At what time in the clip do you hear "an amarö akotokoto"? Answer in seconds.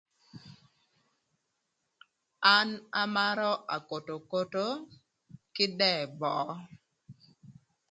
2.55-4.65